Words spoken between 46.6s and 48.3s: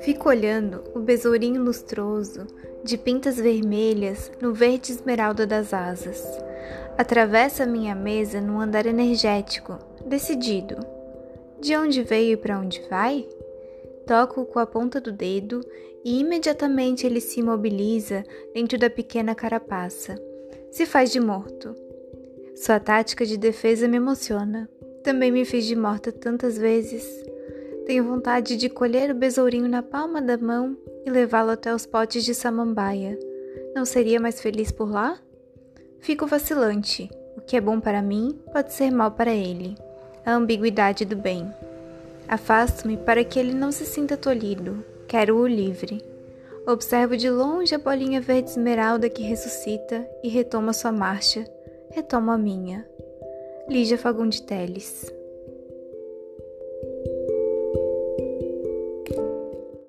Observo de longe a bolinha